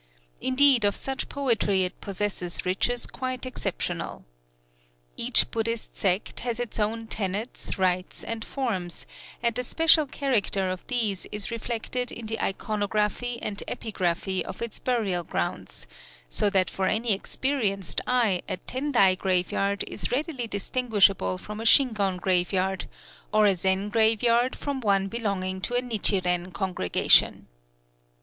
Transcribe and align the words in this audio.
Indeed 0.41 0.83
of 0.83 0.95
such 0.95 1.29
poetry 1.29 1.83
it 1.83 2.01
possesses 2.01 2.65
riches 2.65 3.05
quite 3.05 3.45
exceptional. 3.45 4.25
Each 5.15 5.51
Buddhist 5.51 5.95
sect 5.95 6.39
has 6.39 6.59
its 6.59 6.79
own 6.79 7.05
tenets, 7.05 7.77
rites, 7.77 8.23
and 8.23 8.43
forms; 8.43 9.05
and 9.43 9.53
the 9.53 9.61
special 9.61 10.07
character 10.07 10.71
of 10.71 10.87
these 10.87 11.27
is 11.31 11.51
reflected 11.51 12.11
in 12.11 12.25
the 12.25 12.41
iconography 12.41 13.39
and 13.43 13.61
epigraphy 13.67 14.41
of 14.41 14.59
its 14.59 14.79
burial 14.79 15.23
grounds, 15.23 15.85
so 16.27 16.49
that 16.49 16.71
for 16.71 16.87
any 16.87 17.13
experienced 17.13 18.01
eye 18.07 18.41
a 18.49 18.57
Tendai 18.57 19.15
graveyard 19.15 19.83
is 19.85 20.11
readily 20.11 20.47
distinguishable 20.47 21.37
from 21.37 21.59
a 21.59 21.63
Shingon 21.63 22.17
graveyard, 22.17 22.85
or 23.31 23.45
a 23.45 23.55
Zen 23.55 23.89
graveyard 23.89 24.55
from 24.55 24.81
one 24.81 25.09
belonging 25.09 25.61
to 25.61 25.75
a 25.75 25.81
Nichiren 25.83 26.51
congregation. 26.51 27.45